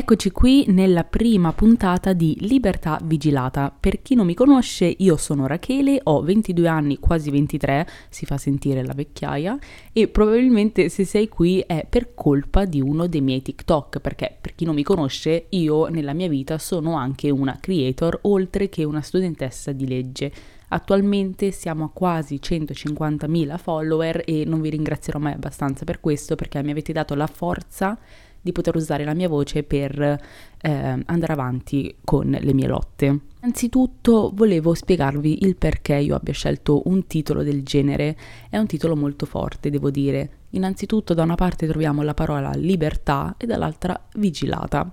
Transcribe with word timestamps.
Eccoci 0.00 0.30
qui 0.30 0.64
nella 0.68 1.04
prima 1.04 1.52
puntata 1.52 2.14
di 2.14 2.34
Libertà 2.40 2.98
Vigilata. 3.04 3.70
Per 3.78 4.00
chi 4.00 4.14
non 4.14 4.24
mi 4.24 4.32
conosce, 4.32 4.94
io 4.96 5.18
sono 5.18 5.46
Rachele, 5.46 6.00
ho 6.04 6.22
22 6.22 6.66
anni, 6.66 6.98
quasi 6.98 7.30
23, 7.30 7.86
si 8.08 8.24
fa 8.24 8.38
sentire 8.38 8.82
la 8.82 8.94
vecchiaia, 8.94 9.58
e 9.92 10.08
probabilmente 10.08 10.88
se 10.88 11.04
sei 11.04 11.28
qui 11.28 11.62
è 11.66 11.84
per 11.86 12.14
colpa 12.14 12.64
di 12.64 12.80
uno 12.80 13.08
dei 13.08 13.20
miei 13.20 13.42
TikTok, 13.42 14.00
perché 14.00 14.34
per 14.40 14.54
chi 14.54 14.64
non 14.64 14.74
mi 14.74 14.82
conosce, 14.82 15.48
io 15.50 15.88
nella 15.88 16.14
mia 16.14 16.30
vita 16.30 16.56
sono 16.56 16.94
anche 16.94 17.28
una 17.28 17.58
creator, 17.60 18.20
oltre 18.22 18.70
che 18.70 18.84
una 18.84 19.02
studentessa 19.02 19.72
di 19.72 19.86
legge. 19.86 20.32
Attualmente 20.72 21.50
siamo 21.50 21.84
a 21.84 21.90
quasi 21.92 22.38
150.000 22.42 23.58
follower 23.58 24.22
e 24.24 24.44
non 24.46 24.60
vi 24.60 24.70
ringrazierò 24.70 25.18
mai 25.18 25.32
abbastanza 25.32 25.84
per 25.84 25.98
questo 25.98 26.36
perché 26.36 26.62
mi 26.62 26.70
avete 26.70 26.92
dato 26.92 27.16
la 27.16 27.26
forza 27.26 27.98
di 28.40 28.52
poter 28.52 28.76
usare 28.76 29.04
la 29.04 29.14
mia 29.14 29.28
voce 29.28 29.62
per 29.62 30.00
eh, 30.00 31.02
andare 31.04 31.32
avanti 31.32 31.94
con 32.04 32.36
le 32.38 32.54
mie 32.54 32.66
lotte. 32.66 33.20
Anzitutto 33.40 34.30
volevo 34.34 34.74
spiegarvi 34.74 35.44
il 35.44 35.56
perché 35.56 35.96
io 35.96 36.14
abbia 36.14 36.32
scelto 36.32 36.82
un 36.86 37.06
titolo 37.06 37.42
del 37.42 37.62
genere. 37.62 38.16
È 38.48 38.58
un 38.58 38.66
titolo 38.66 38.96
molto 38.96 39.26
forte, 39.26 39.70
devo 39.70 39.90
dire. 39.90 40.30
Innanzitutto 40.50 41.14
da 41.14 41.22
una 41.22 41.36
parte 41.36 41.66
troviamo 41.66 42.02
la 42.02 42.14
parola 42.14 42.50
libertà 42.54 43.34
e 43.38 43.46
dall'altra 43.46 43.98
vigilata 44.14 44.92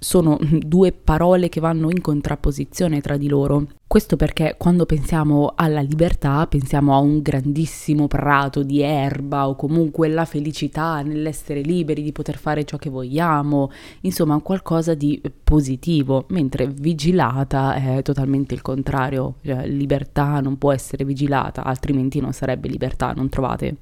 sono 0.00 0.38
due 0.60 0.92
parole 0.92 1.48
che 1.48 1.60
vanno 1.60 1.90
in 1.90 2.00
contrapposizione 2.00 3.00
tra 3.00 3.16
di 3.16 3.28
loro. 3.28 3.66
Questo 3.88 4.16
perché 4.16 4.56
quando 4.58 4.84
pensiamo 4.84 5.54
alla 5.56 5.80
libertà 5.80 6.46
pensiamo 6.46 6.94
a 6.94 6.98
un 6.98 7.22
grandissimo 7.22 8.06
prato 8.06 8.62
di 8.62 8.82
erba 8.82 9.48
o 9.48 9.56
comunque 9.56 10.08
la 10.08 10.26
felicità 10.26 11.00
nell'essere 11.00 11.62
liberi 11.62 12.02
di 12.02 12.12
poter 12.12 12.36
fare 12.36 12.64
ciò 12.64 12.76
che 12.76 12.90
vogliamo, 12.90 13.70
insomma 14.02 14.38
qualcosa 14.40 14.92
di 14.92 15.22
positivo, 15.42 16.26
mentre 16.28 16.66
vigilata 16.66 17.76
è 17.76 18.02
totalmente 18.02 18.52
il 18.52 18.60
contrario, 18.60 19.36
cioè, 19.42 19.66
libertà 19.66 20.38
non 20.40 20.58
può 20.58 20.70
essere 20.70 21.06
vigilata, 21.06 21.64
altrimenti 21.64 22.20
non 22.20 22.34
sarebbe 22.34 22.68
libertà, 22.68 23.12
non 23.12 23.30
trovate? 23.30 23.74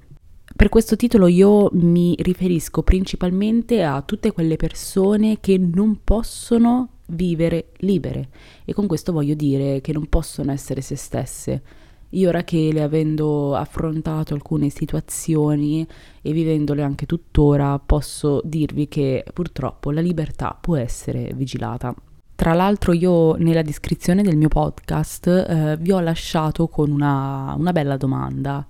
Per 0.55 0.69
questo 0.69 0.95
titolo 0.95 1.27
io 1.27 1.69
mi 1.73 2.15
riferisco 2.21 2.85
principalmente 2.85 3.83
a 3.83 4.01
tutte 4.03 4.31
quelle 4.31 4.55
persone 4.55 5.41
che 5.41 5.59
non 5.59 5.99
possono 6.05 6.91
vivere 7.09 7.73
libere 7.79 8.29
e 8.65 8.73
con 8.73 8.87
questo 8.87 9.13
voglio 9.13 9.35
dire 9.35 9.81
che 9.81 9.93
non 9.93 10.07
possono 10.09 10.53
essere 10.53 10.81
se 10.81 10.97
stesse. 10.97 11.63
Io 12.11 12.31
Rachele, 12.31 12.83
avendo 12.83 13.57
affrontato 13.57 14.33
alcune 14.33 14.69
situazioni 14.69 15.87
e 16.23 16.33
vivendole 16.33 16.83
anche 16.83 17.05
tuttora, 17.05 17.79
posso 17.79 18.41
dirvi 18.45 18.87
che 18.89 19.25
purtroppo 19.33 19.91
la 19.91 20.01
libertà 20.01 20.57
può 20.59 20.77
essere 20.77 21.33
vigilata. 21.35 21.95
Tra 22.35 22.53
l'altro 22.53 22.93
io 22.93 23.35
nella 23.35 23.63
descrizione 23.63 24.23
del 24.23 24.37
mio 24.37 24.49
podcast 24.49 25.27
eh, 25.27 25.77
vi 25.81 25.91
ho 25.91 26.01
lasciato 26.01 26.69
con 26.69 26.91
una, 26.91 27.55
una 27.57 27.73
bella 27.73 27.97
domanda 27.97 28.67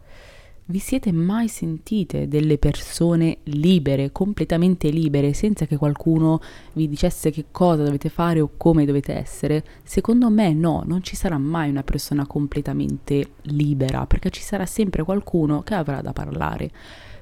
vi 0.68 0.78
siete 0.80 1.12
mai 1.12 1.46
sentite 1.46 2.26
delle 2.26 2.58
persone 2.58 3.38
libere, 3.44 4.10
completamente 4.10 4.88
libere, 4.88 5.32
senza 5.32 5.64
che 5.64 5.76
qualcuno 5.76 6.40
vi 6.72 6.88
dicesse 6.88 7.30
che 7.30 7.46
cosa 7.52 7.84
dovete 7.84 8.08
fare 8.08 8.40
o 8.40 8.50
come 8.56 8.84
dovete 8.84 9.14
essere? 9.14 9.64
Secondo 9.84 10.28
me 10.28 10.52
no, 10.52 10.82
non 10.84 11.04
ci 11.04 11.14
sarà 11.14 11.38
mai 11.38 11.70
una 11.70 11.84
persona 11.84 12.26
completamente 12.26 13.34
libera, 13.42 14.06
perché 14.06 14.30
ci 14.30 14.42
sarà 14.42 14.66
sempre 14.66 15.04
qualcuno 15.04 15.62
che 15.62 15.74
avrà 15.74 16.00
da 16.00 16.12
parlare. 16.12 16.70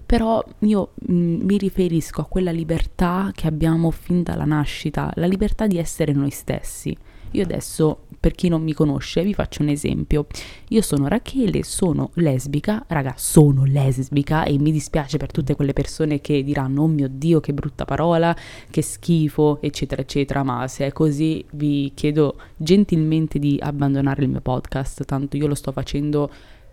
Però 0.07 0.43
io 0.61 0.93
mm, 1.11 1.43
mi 1.43 1.59
riferisco 1.59 2.23
a 2.23 2.27
quella 2.27 2.51
libertà 2.51 3.31
che 3.35 3.47
abbiamo 3.47 3.91
fin 3.91 4.23
dalla 4.23 4.45
nascita, 4.45 5.13
la 5.17 5.27
libertà 5.27 5.67
di 5.67 5.77
essere 5.77 6.13
noi 6.13 6.31
stessi. 6.31 6.97
Io 7.35 7.43
adesso, 7.43 8.07
per 8.21 8.33
chi 8.33 8.49
non 8.49 8.63
mi 8.63 8.73
conosce, 8.73 9.25
vi 9.25 9.35
faccio 9.35 9.63
un 9.63 9.69
esempio. 9.69 10.27
Io 10.69 10.81
sono 10.83 11.09
Rachele, 11.09 11.65
sono 11.65 12.11
lesbica, 12.15 12.85
raga, 12.87 13.15
sono 13.17 13.65
lesbica 13.65 14.45
e 14.45 14.57
mi 14.59 14.71
dispiace 14.71 15.17
per 15.17 15.33
tutte 15.33 15.57
quelle 15.57 15.73
persone 15.73 16.21
che 16.21 16.45
diranno 16.45 16.83
"Oh 16.83 16.87
mio 16.87 17.09
Dio, 17.11 17.41
che 17.41 17.53
brutta 17.53 17.85
parola, 17.85 18.37
che 18.71 18.83
schifo", 18.83 19.61
eccetera, 19.61 20.01
eccetera, 20.03 20.45
ma 20.45 20.69
se 20.69 20.87
è 20.87 20.93
così 20.93 21.45
vi 21.55 21.91
chiedo 21.95 22.37
gentilmente 22.57 23.41
di 23.41 23.59
abbandonare 23.61 24.23
il 24.23 24.29
mio 24.29 24.41
podcast, 24.41 25.05
tanto 25.05 25.37
io 25.37 25.49
lo 25.49 25.57
sto 25.57 25.73
facendo 25.73 26.31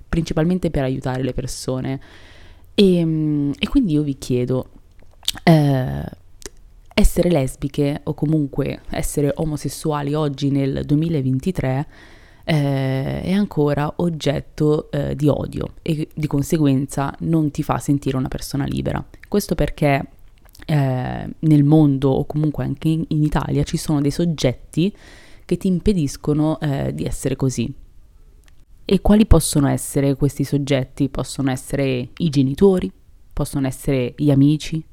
principalmente 0.07 0.69
per 0.69 0.83
aiutare 0.83 1.23
le 1.23 1.33
persone. 1.33 1.99
E, 2.75 2.97
ehm, 2.97 3.53
e 3.57 3.67
quindi 3.67 3.93
io 3.93 4.03
vi 4.03 4.15
chiedo, 4.19 4.67
eh, 5.43 6.03
essere 7.01 7.29
lesbiche 7.29 8.01
o 8.03 8.13
comunque 8.13 8.81
essere 8.89 9.31
omosessuali 9.35 10.13
oggi 10.13 10.49
nel 10.49 10.83
2023 10.85 11.87
eh, 12.43 13.21
è 13.21 13.31
ancora 13.31 13.93
oggetto 13.97 14.89
eh, 14.91 15.15
di 15.15 15.27
odio 15.27 15.73
e 15.81 16.07
di 16.13 16.27
conseguenza 16.27 17.13
non 17.19 17.51
ti 17.51 17.63
fa 17.63 17.77
sentire 17.79 18.17
una 18.17 18.27
persona 18.27 18.65
libera. 18.65 19.03
Questo 19.27 19.55
perché 19.55 20.05
eh, 20.65 21.29
nel 21.37 21.63
mondo 21.63 22.09
o 22.09 22.25
comunque 22.25 22.63
anche 22.63 22.87
in, 22.87 23.03
in, 23.07 23.23
Italia 23.23 23.63
ci 23.63 23.77
sono 23.77 24.01
dei 24.01 24.11
soggetti 24.11 24.95
che 25.45 25.57
ti 25.57 25.67
impediscono 25.67 26.59
eh, 26.59 26.93
di 26.93 27.03
essere 27.03 27.35
così. 27.35 27.71
E 28.83 29.01
quali 29.01 29.25
possono 29.25 29.67
essere 29.67 30.15
questi 30.15 30.43
soggetti? 30.43 31.09
Possono 31.09 31.51
essere 31.51 32.09
i 32.17 32.29
genitori, 32.29 32.91
possono 33.31 33.67
essere 33.67 34.13
gli 34.17 34.31
amici, 34.31 34.83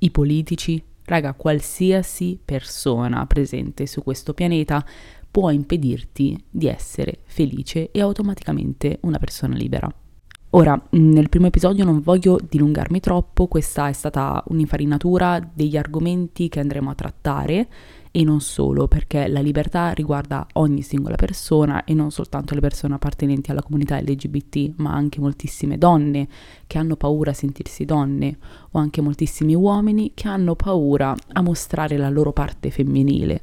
i 0.00 0.10
politici, 0.10 0.82
Raga, 1.08 1.32
qualsiasi 1.32 2.38
persona 2.44 3.24
presente 3.24 3.86
su 3.86 4.02
questo 4.02 4.34
pianeta 4.34 4.84
può 5.30 5.48
impedirti 5.48 6.38
di 6.50 6.66
essere 6.66 7.20
felice 7.24 7.90
e 7.90 8.02
automaticamente 8.02 8.98
una 9.00 9.18
persona 9.18 9.56
libera. 9.56 9.90
Ora, 10.52 10.80
nel 10.92 11.28
primo 11.28 11.46
episodio 11.46 11.84
non 11.84 12.00
voglio 12.00 12.40
dilungarmi 12.42 13.00
troppo, 13.00 13.48
questa 13.48 13.88
è 13.88 13.92
stata 13.92 14.42
un'infarinatura 14.46 15.46
degli 15.52 15.76
argomenti 15.76 16.48
che 16.48 16.58
andremo 16.58 16.88
a 16.88 16.94
trattare 16.94 17.68
e 18.10 18.24
non 18.24 18.40
solo, 18.40 18.88
perché 18.88 19.28
la 19.28 19.40
libertà 19.40 19.90
riguarda 19.90 20.46
ogni 20.54 20.80
singola 20.80 21.16
persona 21.16 21.84
e 21.84 21.92
non 21.92 22.10
soltanto 22.10 22.54
le 22.54 22.60
persone 22.60 22.94
appartenenti 22.94 23.50
alla 23.50 23.62
comunità 23.62 24.00
LGBT, 24.00 24.72
ma 24.76 24.94
anche 24.94 25.20
moltissime 25.20 25.76
donne 25.76 26.26
che 26.66 26.78
hanno 26.78 26.96
paura 26.96 27.32
a 27.32 27.34
sentirsi 27.34 27.84
donne 27.84 28.38
o 28.70 28.78
anche 28.78 29.02
moltissimi 29.02 29.54
uomini 29.54 30.12
che 30.14 30.28
hanno 30.28 30.56
paura 30.56 31.14
a 31.30 31.42
mostrare 31.42 31.98
la 31.98 32.08
loro 32.08 32.32
parte 32.32 32.70
femminile. 32.70 33.42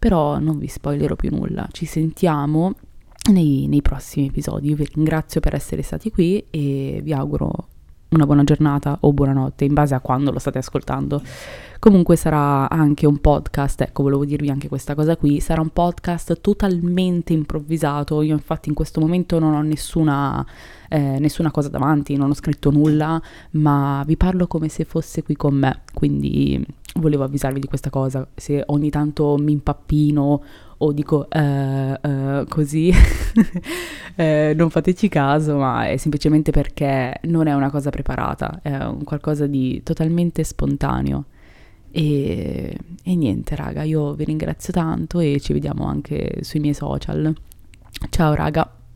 Però 0.00 0.40
non 0.40 0.58
vi 0.58 0.66
spoilerò 0.66 1.14
più 1.14 1.30
nulla, 1.30 1.68
ci 1.70 1.86
sentiamo 1.86 2.74
nei, 3.30 3.66
nei 3.68 3.82
prossimi 3.82 4.26
episodi. 4.26 4.68
Io 4.68 4.76
vi 4.76 4.88
ringrazio 4.92 5.40
per 5.40 5.54
essere 5.54 5.82
stati 5.82 6.10
qui 6.10 6.44
e 6.50 7.00
vi 7.02 7.12
auguro 7.12 7.68
una 8.14 8.26
buona 8.26 8.44
giornata 8.44 8.96
o 9.00 9.12
buonanotte 9.12 9.64
in 9.64 9.74
base 9.74 9.94
a 9.94 10.00
quando 10.00 10.30
lo 10.30 10.38
state 10.38 10.58
ascoltando. 10.58 11.22
Comunque 11.78 12.16
sarà 12.16 12.70
anche 12.70 13.06
un 13.06 13.18
podcast, 13.18 13.82
ecco, 13.82 14.04
volevo 14.04 14.24
dirvi 14.24 14.48
anche 14.48 14.68
questa 14.68 14.94
cosa 14.94 15.16
qui, 15.16 15.40
sarà 15.40 15.60
un 15.60 15.70
podcast 15.70 16.40
totalmente 16.40 17.32
improvvisato. 17.32 18.22
Io 18.22 18.34
infatti 18.34 18.68
in 18.68 18.74
questo 18.74 19.00
momento 19.00 19.38
non 19.38 19.52
ho 19.52 19.62
nessuna, 19.62 20.44
eh, 20.88 21.18
nessuna 21.18 21.50
cosa 21.50 21.68
davanti, 21.68 22.16
non 22.16 22.30
ho 22.30 22.34
scritto 22.34 22.70
nulla, 22.70 23.20
ma 23.52 24.02
vi 24.06 24.16
parlo 24.16 24.46
come 24.46 24.68
se 24.68 24.84
fosse 24.84 25.22
qui 25.22 25.36
con 25.36 25.54
me, 25.54 25.82
quindi 25.92 26.64
volevo 26.94 27.24
avvisarvi 27.24 27.60
di 27.60 27.66
questa 27.66 27.90
cosa. 27.90 28.26
Se 28.34 28.62
ogni 28.66 28.90
tanto 28.90 29.36
mi 29.38 29.52
impappino 29.52 30.42
o 30.78 30.92
dico 30.92 31.28
uh, 31.30 32.08
uh, 32.08 32.46
così, 32.48 32.92
eh, 34.16 34.52
non 34.56 34.70
fateci 34.70 35.08
caso, 35.08 35.56
ma 35.56 35.86
è 35.86 35.96
semplicemente 35.96 36.50
perché 36.50 37.18
non 37.22 37.46
è 37.46 37.54
una 37.54 37.70
cosa 37.70 37.90
preparata, 37.90 38.60
è 38.62 38.84
un 38.84 39.04
qualcosa 39.04 39.46
di 39.46 39.82
totalmente 39.82 40.44
spontaneo. 40.44 41.24
E, 41.90 42.76
e 43.04 43.14
niente, 43.14 43.54
raga, 43.54 43.82
io 43.82 44.14
vi 44.14 44.24
ringrazio 44.24 44.72
tanto 44.72 45.20
e 45.20 45.38
ci 45.40 45.52
vediamo 45.52 45.86
anche 45.86 46.38
sui 46.40 46.60
miei 46.60 46.74
social. 46.74 47.32
Ciao, 48.10 48.34
raga. 48.34 48.83